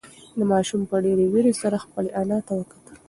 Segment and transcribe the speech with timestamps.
[0.51, 2.93] ماشوم په ډېرې وېرې سره خپلې انا ته وکتل.